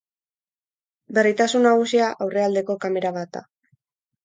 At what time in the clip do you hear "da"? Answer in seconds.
3.39-3.47